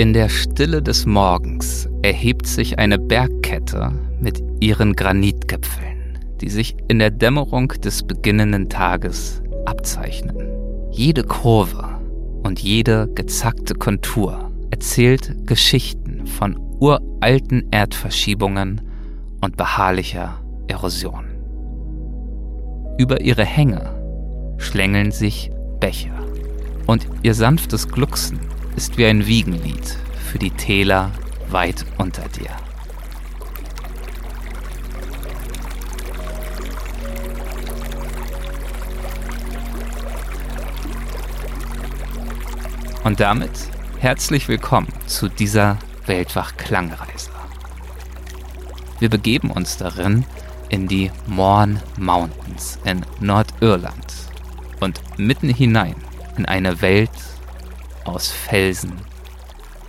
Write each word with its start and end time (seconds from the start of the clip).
In 0.00 0.14
der 0.14 0.30
Stille 0.30 0.80
des 0.80 1.04
Morgens 1.04 1.86
erhebt 2.00 2.46
sich 2.46 2.78
eine 2.78 2.98
Bergkette 2.98 3.92
mit 4.18 4.42
ihren 4.58 4.96
Granitgipfeln, 4.96 6.18
die 6.40 6.48
sich 6.48 6.74
in 6.88 7.00
der 7.00 7.10
Dämmerung 7.10 7.68
des 7.68 8.04
beginnenden 8.04 8.70
Tages 8.70 9.42
abzeichnen. 9.66 10.38
Jede 10.90 11.22
Kurve 11.22 12.00
und 12.42 12.60
jede 12.60 13.12
gezackte 13.14 13.74
Kontur 13.74 14.50
erzählt 14.70 15.46
Geschichten 15.46 16.26
von 16.26 16.56
uralten 16.80 17.68
Erdverschiebungen 17.70 18.80
und 19.42 19.58
beharrlicher 19.58 20.40
Erosion. 20.66 21.26
Über 22.96 23.20
ihre 23.20 23.44
Hänge 23.44 24.54
schlängeln 24.56 25.10
sich 25.10 25.50
Bäche 25.78 26.14
und 26.86 27.06
ihr 27.22 27.34
sanftes 27.34 27.86
Glucksen 27.86 28.40
ist 28.76 28.96
wie 28.96 29.06
ein 29.06 29.26
Wiegenlied 29.26 29.96
für 30.30 30.38
die 30.38 30.50
Täler 30.50 31.10
weit 31.48 31.84
unter 31.98 32.28
dir. 32.28 32.50
Und 43.02 43.18
damit 43.18 43.50
herzlich 43.98 44.46
willkommen 44.48 44.92
zu 45.06 45.28
dieser 45.28 45.78
Weltwach-Klangreise. 46.06 47.30
Wir 48.98 49.08
begeben 49.08 49.50
uns 49.50 49.78
darin 49.78 50.24
in 50.68 50.86
die 50.86 51.10
Mourne 51.26 51.82
Mountains 51.98 52.78
in 52.84 53.04
Nordirland 53.18 54.06
und 54.80 55.00
mitten 55.18 55.48
hinein 55.48 55.96
in 56.36 56.46
eine 56.46 56.80
Welt 56.82 57.10
aus 58.04 58.30
Felsen 58.30 59.00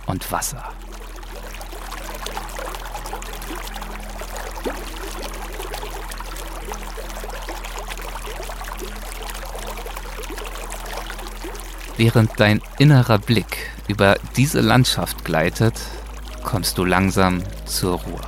und 0.06 0.30
Wasser. 0.30 0.72
Während 11.96 12.40
dein 12.40 12.60
innerer 12.78 13.18
Blick 13.18 13.70
über 13.86 14.16
diese 14.36 14.60
Landschaft 14.60 15.24
gleitet, 15.24 15.80
kommst 16.42 16.78
du 16.78 16.84
langsam 16.84 17.42
zur 17.64 18.00
Ruhe. 18.00 18.20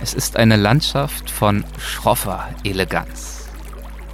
Es 0.00 0.12
ist 0.14 0.36
eine 0.36 0.56
Landschaft 0.56 1.30
von 1.30 1.64
schroffer 1.78 2.48
Eleganz. 2.64 3.48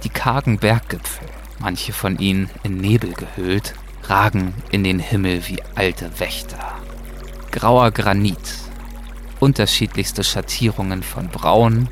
Die 0.03 0.09
kargen 0.09 0.57
Berggipfel, 0.57 1.27
manche 1.59 1.93
von 1.93 2.17
ihnen 2.17 2.49
in 2.63 2.77
Nebel 2.77 3.13
gehüllt, 3.13 3.73
ragen 4.09 4.53
in 4.71 4.83
den 4.83 4.99
Himmel 4.99 5.47
wie 5.47 5.61
alte 5.75 6.19
Wächter. 6.19 6.59
Grauer 7.51 7.91
Granit, 7.91 8.37
unterschiedlichste 9.39 10.23
Schattierungen 10.23 11.03
von 11.03 11.29
Braun, 11.29 11.89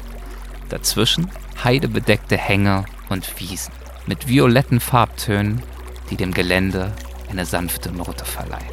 dazwischen 0.69 1.29
heidebedeckte 1.63 2.37
Hänge 2.37 2.85
und 3.09 3.39
Wiesen 3.39 3.73
mit 4.05 4.27
violetten 4.27 4.79
Farbtönen, 4.79 5.61
die 6.09 6.17
dem 6.17 6.33
Gelände 6.33 6.93
eine 7.29 7.45
sanfte 7.45 7.91
Note 7.91 8.25
verleihen. 8.25 8.63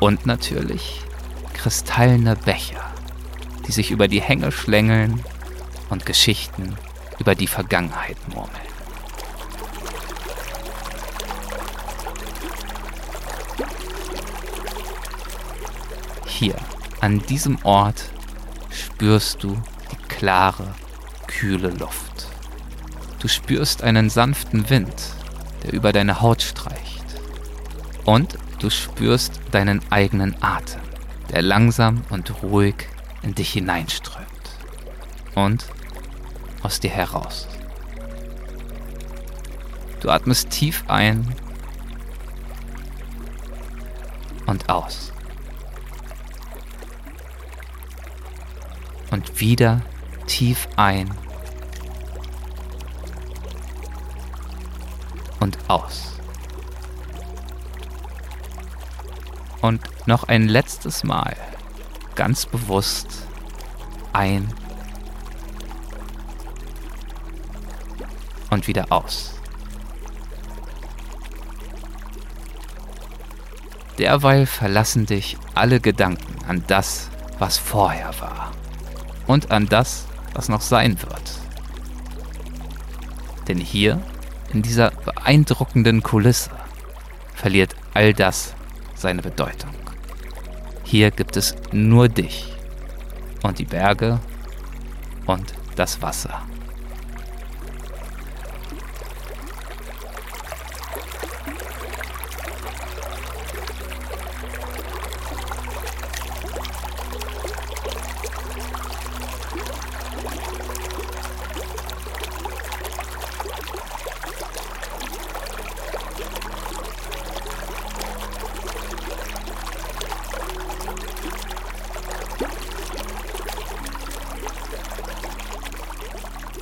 Und 0.00 0.26
natürlich 0.26 1.02
kristallene 1.54 2.36
Becher, 2.36 2.84
die 3.66 3.72
sich 3.72 3.90
über 3.90 4.06
die 4.06 4.20
Hänge 4.20 4.52
schlängeln 4.52 5.24
und 5.90 6.06
Geschichten 6.06 6.76
über 7.18 7.34
die 7.34 7.48
Vergangenheit 7.48 8.16
murmeln. 8.28 8.67
Hier, 16.38 16.54
an 17.00 17.18
diesem 17.26 17.58
Ort, 17.64 18.12
spürst 18.70 19.42
du 19.42 19.60
die 19.90 19.96
klare, 20.06 20.72
kühle 21.26 21.70
Luft. 21.70 22.28
Du 23.18 23.26
spürst 23.26 23.82
einen 23.82 24.08
sanften 24.08 24.70
Wind, 24.70 24.94
der 25.64 25.72
über 25.72 25.92
deine 25.92 26.20
Haut 26.20 26.40
streicht. 26.42 27.02
Und 28.04 28.38
du 28.60 28.70
spürst 28.70 29.40
deinen 29.50 29.80
eigenen 29.90 30.40
Atem, 30.40 30.80
der 31.32 31.42
langsam 31.42 32.04
und 32.08 32.40
ruhig 32.40 32.86
in 33.22 33.34
dich 33.34 33.54
hineinströmt 33.54 34.28
und 35.34 35.66
aus 36.62 36.78
dir 36.78 36.90
heraus. 36.90 37.48
Du 39.98 40.08
atmest 40.08 40.50
tief 40.50 40.84
ein 40.86 41.34
und 44.46 44.68
aus. 44.68 45.12
Und 49.10 49.40
wieder 49.40 49.82
tief 50.26 50.68
ein 50.76 51.10
und 55.40 55.58
aus. 55.68 56.12
Und 59.60 59.80
noch 60.06 60.24
ein 60.24 60.48
letztes 60.48 61.04
Mal 61.04 61.36
ganz 62.14 62.46
bewusst 62.46 63.26
ein 64.12 64.52
und 68.50 68.66
wieder 68.66 68.86
aus. 68.90 69.34
Derweil 73.98 74.46
verlassen 74.46 75.06
dich 75.06 75.36
alle 75.54 75.80
Gedanken 75.80 76.44
an 76.46 76.62
das, 76.68 77.10
was 77.38 77.58
vorher 77.58 78.12
war 78.20 78.52
und 79.28 79.52
an 79.52 79.66
das, 79.66 80.06
was 80.34 80.48
noch 80.48 80.62
sein 80.62 81.00
wird. 81.00 81.38
Denn 83.46 83.58
hier 83.58 84.02
in 84.52 84.62
dieser 84.62 84.90
beeindruckenden 84.90 86.02
Kulisse 86.02 86.50
verliert 87.34 87.76
all 87.94 88.12
das 88.12 88.54
seine 88.94 89.22
Bedeutung. 89.22 89.70
Hier 90.82 91.10
gibt 91.12 91.36
es 91.36 91.54
nur 91.70 92.08
dich 92.08 92.52
und 93.42 93.58
die 93.58 93.64
Berge 93.64 94.18
und 95.26 95.54
das 95.76 96.02
Wasser. 96.02 96.42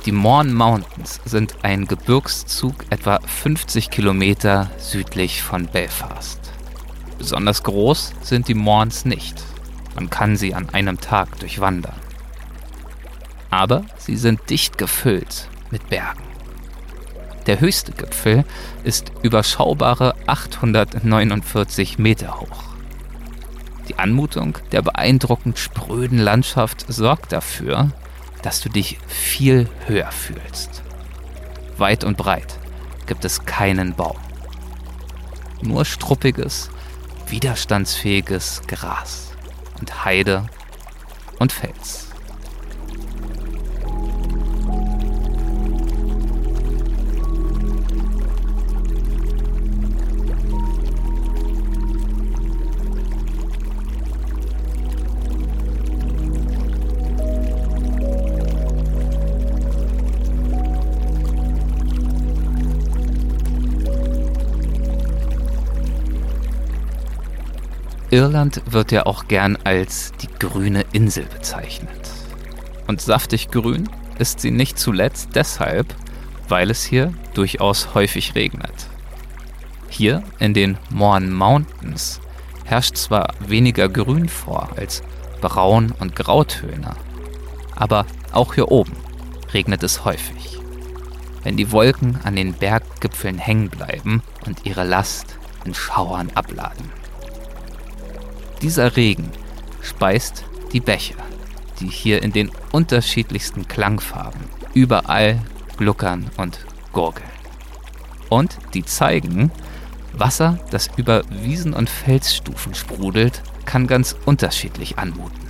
Die 0.07 0.13
Mourne 0.13 0.53
Mountains 0.53 1.19
sind 1.25 1.53
ein 1.63 1.85
Gebirgszug 1.85 2.85
etwa 2.89 3.19
50 3.19 3.89
Kilometer 3.89 4.71
südlich 4.77 5.43
von 5.43 5.65
Belfast. 5.65 6.39
Besonders 7.17 7.61
groß 7.63 8.13
sind 8.21 8.47
die 8.47 8.53
Mournes 8.53 9.03
nicht. 9.03 9.43
Man 9.95 10.09
kann 10.09 10.37
sie 10.37 10.53
an 10.53 10.69
einem 10.69 11.01
Tag 11.01 11.37
durchwandern. 11.41 11.97
Aber 13.49 13.83
sie 13.97 14.15
sind 14.15 14.49
dicht 14.49 14.77
gefüllt 14.77 15.49
mit 15.71 15.89
Bergen. 15.89 16.23
Der 17.45 17.59
höchste 17.59 17.91
Gipfel 17.91 18.45
ist 18.85 19.11
überschaubare 19.23 20.15
849 20.25 21.99
Meter 21.99 22.39
hoch. 22.39 22.63
Die 23.89 23.99
Anmutung 23.99 24.57
der 24.71 24.83
beeindruckend 24.83 25.59
spröden 25.59 26.17
Landschaft 26.17 26.85
sorgt 26.87 27.33
dafür, 27.33 27.91
dass 28.41 28.61
du 28.61 28.69
dich 28.69 28.97
viel 29.07 29.69
höher 29.85 30.11
fühlst. 30.11 30.83
Weit 31.77 32.03
und 32.03 32.17
breit 32.17 32.59
gibt 33.05 33.25
es 33.25 33.45
keinen 33.45 33.95
Baum. 33.95 34.17
Nur 35.61 35.85
struppiges, 35.85 36.69
widerstandsfähiges 37.27 38.61
Gras 38.67 39.31
und 39.79 40.05
Heide 40.05 40.45
und 41.39 41.51
Fels. 41.51 42.06
Irland 68.17 68.63
wird 68.65 68.91
ja 68.91 69.05
auch 69.05 69.27
gern 69.27 69.59
als 69.63 70.11
die 70.23 70.27
grüne 70.39 70.85
Insel 70.91 71.25
bezeichnet. 71.25 72.09
Und 72.87 72.99
saftig 72.99 73.51
grün 73.51 73.87
ist 74.17 74.39
sie 74.39 74.49
nicht 74.49 74.79
zuletzt 74.79 75.35
deshalb, 75.35 75.93
weil 76.49 76.71
es 76.71 76.83
hier 76.83 77.13
durchaus 77.35 77.93
häufig 77.93 78.33
regnet. 78.33 78.87
Hier 79.89 80.23
in 80.39 80.55
den 80.55 80.79
Mourne 80.89 81.29
Mountains 81.29 82.19
herrscht 82.65 82.97
zwar 82.97 83.35
weniger 83.39 83.87
Grün 83.87 84.29
vor 84.29 84.69
als 84.75 85.03
Braun- 85.39 85.93
und 85.99 86.15
Grautöne, 86.15 86.95
aber 87.75 88.07
auch 88.31 88.55
hier 88.55 88.71
oben 88.71 88.93
regnet 89.53 89.83
es 89.83 90.05
häufig. 90.05 90.57
Wenn 91.43 91.55
die 91.55 91.71
Wolken 91.71 92.17
an 92.23 92.35
den 92.35 92.53
Berggipfeln 92.53 93.37
hängen 93.37 93.69
bleiben 93.69 94.23
und 94.47 94.65
ihre 94.65 94.85
Last 94.85 95.37
in 95.65 95.75
Schauern 95.75 96.31
abladen. 96.33 96.96
Dieser 98.61 98.95
Regen 98.97 99.29
speist 99.81 100.43
die 100.73 100.79
Bäche, 100.79 101.13
die 101.79 101.87
hier 101.87 102.23
in 102.23 102.31
den 102.31 102.51
unterschiedlichsten 102.71 103.67
Klangfarben 103.67 104.41
überall 104.73 105.39
gluckern 105.77 106.29
und 106.37 106.65
gurgeln. 106.91 107.29
Und 108.29 108.57
die 108.73 108.83
zeigen, 108.83 109.51
Wasser, 110.13 110.59
das 110.71 110.89
über 110.97 111.21
Wiesen 111.29 111.73
und 111.73 111.89
Felsstufen 111.89 112.73
sprudelt, 112.73 113.43
kann 113.65 113.85
ganz 113.85 114.15
unterschiedlich 114.25 114.97
anmuten. 114.97 115.47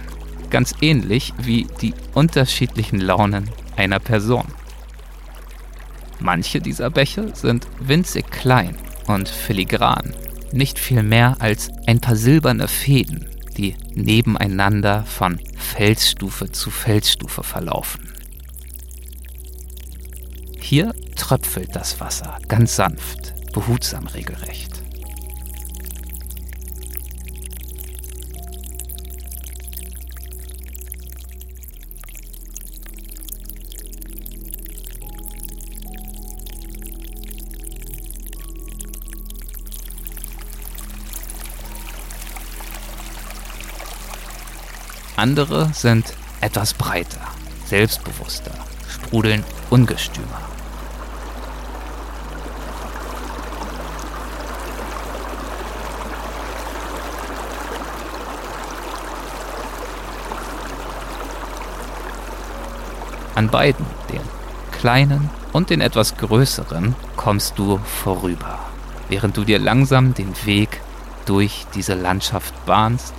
Ganz 0.50 0.76
ähnlich 0.82 1.34
wie 1.38 1.68
die 1.82 1.94
unterschiedlichen 2.14 3.00
Launen 3.00 3.50
einer 3.76 4.00
Person. 4.00 4.46
Manche 6.20 6.60
dieser 6.60 6.90
Bäche 6.90 7.36
sind 7.36 7.68
winzig 7.80 8.30
klein 8.32 8.76
und 9.08 9.30
filigran, 9.30 10.14
nicht 10.54 10.80
viel 10.80 11.04
mehr 11.04 11.38
als 11.40 11.70
ein 11.86 12.00
paar 12.00 12.16
silberne 12.16 12.68
Fäden, 12.68 13.26
die 13.58 13.76
nebeneinander 13.94 15.04
von 15.06 15.40
Felsstufe 15.58 16.52
zu 16.52 16.70
Felsstufe 16.70 17.44
verlaufen. 17.44 18.14
Hier 20.62 20.94
tröpfelt 21.16 21.76
das 21.76 22.00
Wasser 22.00 22.38
ganz 22.48 22.76
sanft, 22.76 23.34
behutsam 23.54 24.08
regelrecht. 24.08 24.77
Andere 45.18 45.72
sind 45.74 46.14
etwas 46.42 46.76
breiter, 46.76 47.20
selbstbewusster, 47.66 48.52
sprudeln 48.88 49.44
ungestümer. 49.72 50.28
An 63.34 63.50
beiden, 63.50 63.88
den 64.14 64.22
kleinen 64.72 65.32
und 65.52 65.72
den 65.72 65.82
etwas 65.82 66.16
größeren, 66.18 66.94
kommst 67.16 67.58
du 67.58 67.80
vorüber, 67.80 68.60
während 69.10 69.36
du 69.36 69.44
dir 69.44 69.58
langsam 69.58 70.14
den 70.14 70.36
Weg 70.46 70.80
durch 71.26 71.66
diese 71.74 71.96
Landschaft 71.96 72.54
bahnst 72.68 73.16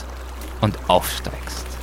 und 0.61 0.79
aufsteigst. 0.87 1.78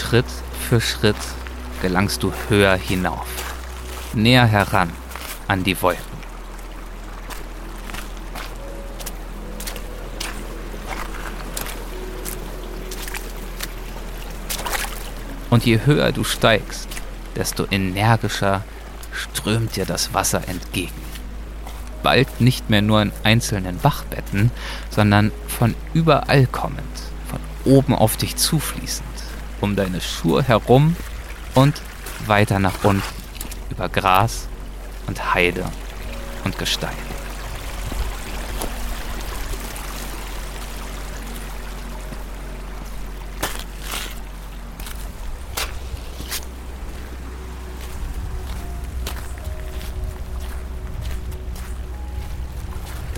Schritt 0.00 0.24
für 0.68 0.80
Schritt 0.80 1.14
gelangst 1.82 2.22
du 2.22 2.32
höher 2.48 2.74
hinauf, 2.74 3.26
näher 4.14 4.46
heran 4.46 4.90
an 5.46 5.62
die 5.62 5.80
Wolken. 5.82 6.02
Und 15.50 15.66
je 15.66 15.80
höher 15.84 16.12
du 16.12 16.24
steigst, 16.24 16.88
desto 17.36 17.66
energischer 17.70 18.64
strömt 19.12 19.76
dir 19.76 19.84
das 19.84 20.14
Wasser 20.14 20.48
entgegen. 20.48 21.02
Bald 22.02 22.40
nicht 22.40 22.70
mehr 22.70 22.82
nur 22.82 23.02
in 23.02 23.12
einzelnen 23.22 23.78
Bachbetten, 23.78 24.50
sondern 24.88 25.30
von 25.46 25.74
überall 25.92 26.46
kommend, 26.46 26.80
von 27.28 27.40
oben 27.70 27.94
auf 27.94 28.16
dich 28.16 28.36
zufließend 28.36 29.09
um 29.60 29.76
deine 29.76 30.00
Schuhe 30.00 30.42
herum 30.42 30.96
und 31.54 31.80
weiter 32.26 32.58
nach 32.58 32.84
unten 32.84 33.02
über 33.70 33.88
Gras 33.88 34.48
und 35.06 35.34
Heide 35.34 35.64
und 36.44 36.58
Gestein. 36.58 36.96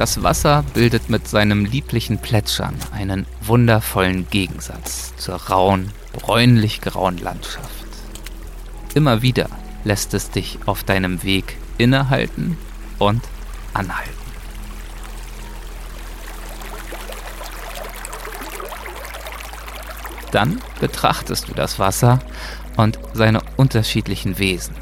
Das 0.02 0.20
Wasser 0.24 0.64
bildet 0.74 1.10
mit 1.10 1.28
seinem 1.28 1.64
lieblichen 1.64 2.18
Plätschern 2.18 2.74
einen 2.92 3.24
wundervollen 3.40 4.26
Gegensatz 4.30 5.14
zur 5.16 5.36
rauen, 5.36 5.92
bräunlich-grauen 6.12 7.18
Landschaft. 7.18 7.86
Immer 8.94 9.22
wieder 9.22 9.48
lässt 9.84 10.14
es 10.14 10.30
dich 10.30 10.58
auf 10.66 10.84
deinem 10.84 11.22
Weg 11.22 11.56
innehalten 11.78 12.56
und 12.98 13.22
anhalten. 13.74 14.10
Dann 20.30 20.60
betrachtest 20.80 21.48
du 21.48 21.54
das 21.54 21.78
Wasser 21.78 22.18
und 22.76 22.98
seine 23.12 23.40
unterschiedlichen 23.56 24.38
Wesen, 24.38 24.74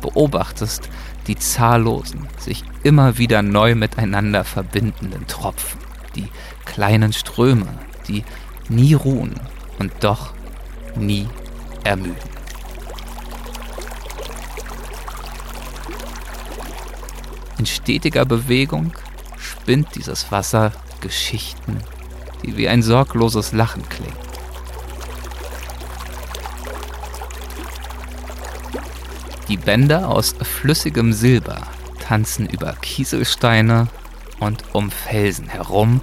beobachtest 0.00 0.88
die 1.26 1.36
zahllosen, 1.36 2.26
sich 2.38 2.64
immer 2.82 3.18
wieder 3.18 3.42
neu 3.42 3.76
miteinander 3.76 4.42
verbindenden 4.42 5.26
Tropfen, 5.28 5.80
die 6.16 6.28
kleinen 6.64 7.12
Ströme, 7.12 7.68
die 8.08 8.24
nie 8.68 8.94
ruhen 8.94 9.34
und 9.78 9.92
doch 10.00 10.32
nie 10.96 11.28
ermüden. 11.84 12.16
In 17.58 17.66
stetiger 17.66 18.24
Bewegung 18.24 18.92
spinnt 19.36 19.94
dieses 19.94 20.32
Wasser 20.32 20.72
Geschichten, 21.00 21.78
die 22.42 22.56
wie 22.56 22.68
ein 22.68 22.82
sorgloses 22.82 23.52
Lachen 23.52 23.88
klingen. 23.88 24.16
Die 29.48 29.56
Bänder 29.56 30.08
aus 30.08 30.34
flüssigem 30.40 31.12
Silber 31.12 31.62
tanzen 31.98 32.48
über 32.48 32.72
Kieselsteine 32.80 33.88
und 34.38 34.64
um 34.72 34.90
Felsen 34.90 35.48
herum 35.48 36.00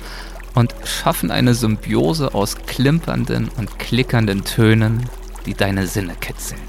und 0.57 0.73
schaffen 0.85 1.29
eine 1.29 1.53
Symbiose 1.53 2.33
aus 2.33 2.55
klimpernden 2.65 3.47
und 3.57 3.77
klickernden 3.77 4.43
Tönen, 4.43 5.07
die 5.45 5.53
deine 5.53 5.85
Sinne 5.85 6.15
kitzeln 6.19 6.59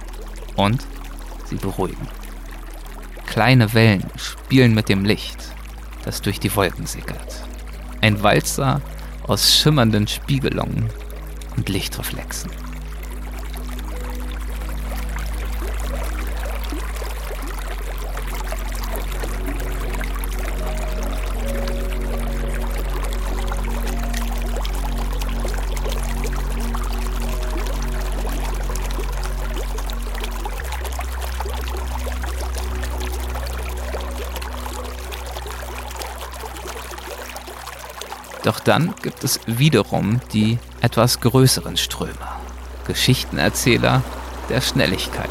und 0.56 0.86
sie 1.46 1.56
beruhigen. 1.56 2.06
Kleine 3.26 3.72
Wellen 3.72 4.04
spielen 4.16 4.74
mit 4.74 4.90
dem 4.90 5.06
Licht, 5.06 5.38
das 6.04 6.20
durch 6.20 6.38
die 6.38 6.54
Wolken 6.54 6.84
sickert. 6.84 7.42
Ein 8.02 8.22
Walzer 8.22 8.82
aus 9.26 9.56
schimmernden 9.56 10.06
Spiegelungen 10.06 10.90
und 11.56 11.70
Lichtreflexen. 11.70 12.50
Doch 38.58 38.64
dann 38.64 38.92
gibt 39.02 39.22
es 39.22 39.38
wiederum 39.46 40.20
die 40.32 40.58
etwas 40.80 41.20
größeren 41.20 41.76
Ströme, 41.76 42.12
Geschichtenerzähler 42.88 44.02
der 44.48 44.60
Schnelligkeit. 44.60 45.30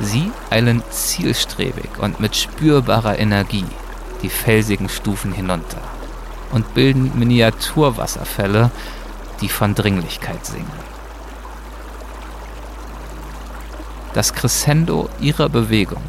Sie 0.00 0.30
eilen 0.50 0.82
zielstrebig 0.90 1.98
und 1.98 2.20
mit 2.20 2.36
spürbarer 2.36 3.18
Energie 3.18 3.64
die 4.22 4.28
felsigen 4.28 4.90
Stufen 4.90 5.32
hinunter 5.32 5.80
und 6.50 6.74
bilden 6.74 7.18
Miniaturwasserfälle, 7.18 8.70
die 9.40 9.48
von 9.48 9.74
Dringlichkeit 9.74 10.44
singen. 10.44 10.91
Das 14.14 14.34
Crescendo 14.34 15.08
ihrer 15.20 15.48
Bewegung 15.48 16.02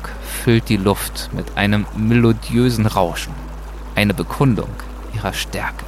füllt 0.43 0.67
die 0.67 0.77
Luft 0.77 1.29
mit 1.31 1.57
einem 1.57 1.85
melodiösen 1.95 2.85
Rauschen, 2.85 3.33
eine 3.95 4.13
Bekundung 4.13 4.69
ihrer 5.13 5.31
Stärke. 5.31 5.85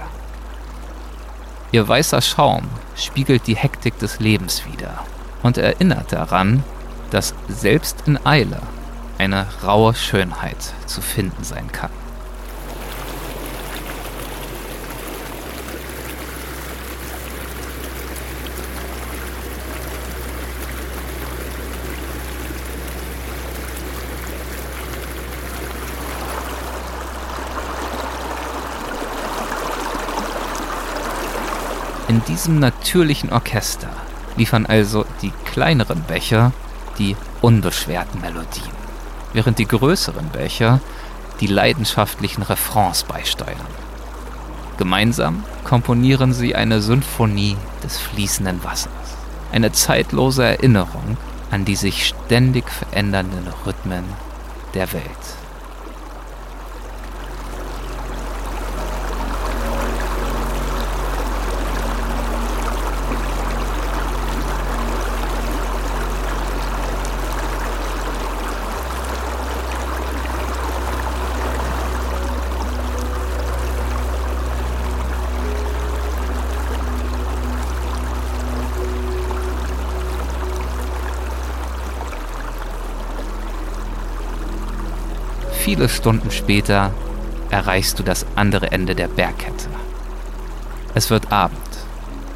Ihr 1.74 1.86
weißer 1.86 2.22
Schaum 2.22 2.64
spiegelt 2.96 3.48
die 3.48 3.58
Hektik 3.58 4.00
des 4.00 4.22
Lebens 4.22 4.64
wider 4.66 5.04
und 5.44 5.58
erinnert 5.58 6.14
daran, 6.14 6.64
dass 7.12 7.34
selbst 7.50 8.04
in 8.06 8.26
Eile 8.26 8.62
eine 9.18 9.46
raue 9.64 9.94
Schönheit 9.94 10.74
zu 10.86 11.02
finden 11.02 11.44
sein 11.44 11.70
kann. 11.72 11.92
In 32.08 32.24
diesem 32.26 32.60
natürlichen 32.60 33.32
Orchester 33.32 33.90
liefern 34.36 34.66
also 34.66 35.06
die 35.22 35.32
kleineren 35.46 36.04
Becher 36.04 36.52
die 37.00 37.16
unbeschwerten 37.42 38.22
Melodien, 38.22 38.72
während 39.34 39.60
die 39.60 39.68
größeren 39.68 40.30
Becher 40.30 40.80
die 41.40 41.48
leidenschaftlichen 41.48 42.44
Refrains 42.44 43.04
beisteuern. 43.04 43.56
Gemeinsam 44.78 45.44
komponieren 45.64 46.34
sie 46.34 46.56
eine 46.56 46.82
Symphonie 46.82 47.58
des 47.84 47.98
fließenden 47.98 48.64
Wassers, 48.64 48.92
eine 49.52 49.72
zeitlose 49.72 50.44
Erinnerung 50.44 51.18
an 51.52 51.66
die 51.66 51.76
sich 51.76 52.08
ständig 52.08 52.70
verändernden 52.70 53.48
Rhythmen 53.66 54.04
der 54.74 54.92
Welt. 54.94 55.45
Viele 85.76 85.90
Stunden 85.90 86.32
später 86.32 86.94
erreichst 87.50 88.00
du 88.00 88.04
das 88.04 88.26
andere 88.36 88.72
Ende 88.72 88.96
der 88.96 89.10
Bergkette. 89.10 89.68
Es 90.94 91.10
wird 91.10 91.34
Abend 91.34 91.60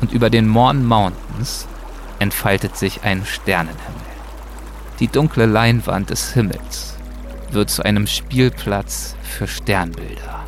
und 0.02 0.12
über 0.12 0.30
den 0.30 0.46
Morn 0.46 0.86
Mountains 0.86 1.66
entfaltet 2.20 2.76
sich 2.76 3.04
ein 3.04 3.24
Sternenhimmel. 3.26 3.80
Die 5.00 5.08
dunkle 5.08 5.46
Leinwand 5.46 6.10
des 6.10 6.34
Himmels 6.34 6.98
wird 7.52 7.70
zu 7.70 7.82
einem 7.82 8.08
Spielplatz 8.08 9.16
für 9.24 9.48
Sternbilder. 9.48 10.46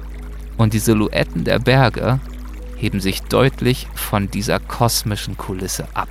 Und 0.57 0.73
die 0.73 0.79
Silhouetten 0.79 1.45
der 1.45 1.59
Berge 1.59 2.19
heben 2.75 2.99
sich 2.99 3.21
deutlich 3.21 3.87
von 3.95 4.29
dieser 4.29 4.59
kosmischen 4.59 5.37
Kulisse 5.37 5.87
ab. 5.93 6.09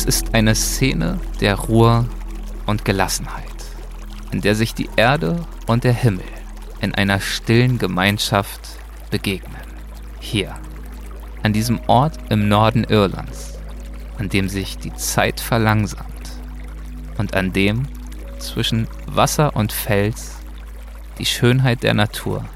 Es 0.00 0.06
ist 0.06 0.34
eine 0.34 0.54
Szene 0.54 1.20
der 1.42 1.56
Ruhe 1.56 2.08
und 2.64 2.86
Gelassenheit, 2.86 3.44
in 4.30 4.40
der 4.40 4.54
sich 4.54 4.72
die 4.72 4.88
Erde 4.96 5.44
und 5.66 5.84
der 5.84 5.92
Himmel 5.92 6.24
in 6.80 6.94
einer 6.94 7.20
stillen 7.20 7.76
Gemeinschaft 7.76 8.62
begegnen. 9.10 9.60
Hier, 10.18 10.54
an 11.42 11.52
diesem 11.52 11.80
Ort 11.86 12.14
im 12.30 12.48
Norden 12.48 12.84
Irlands, 12.84 13.58
an 14.16 14.30
dem 14.30 14.48
sich 14.48 14.78
die 14.78 14.94
Zeit 14.94 15.38
verlangsamt 15.38 16.30
und 17.18 17.34
an 17.34 17.52
dem 17.52 17.86
zwischen 18.38 18.88
Wasser 19.06 19.54
und 19.54 19.70
Fels 19.70 20.36
die 21.18 21.26
Schönheit 21.26 21.82
der 21.82 21.92
Natur 21.92 22.46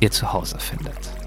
ihr 0.00 0.10
Zuhause 0.10 0.58
findet. 0.58 1.17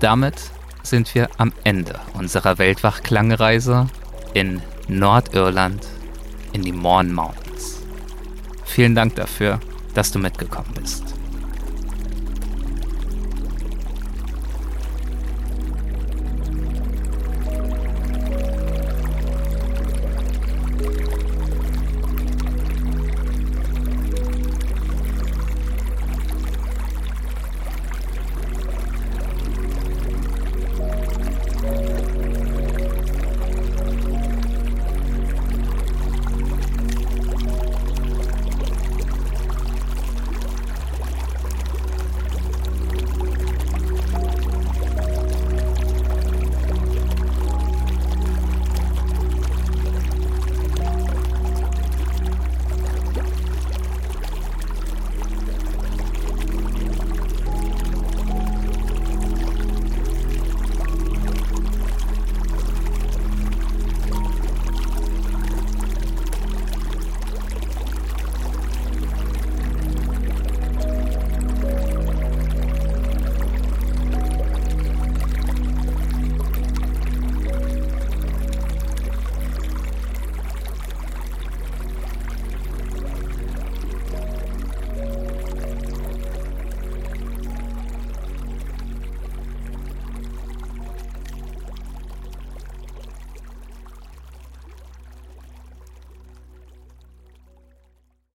Damit 0.00 0.34
sind 0.84 1.12
wir 1.14 1.28
am 1.38 1.52
Ende 1.64 1.98
unserer 2.14 2.58
Weltwach-Klangreise 2.58 3.88
in 4.32 4.62
Nordirland 4.86 5.86
in 6.52 6.62
die 6.62 6.72
Mourne 6.72 7.12
Mountains. 7.12 7.82
Vielen 8.64 8.94
Dank 8.94 9.16
dafür, 9.16 9.58
dass 9.94 10.12
du 10.12 10.20
mitgekommen 10.20 10.72
bist. 10.80 11.07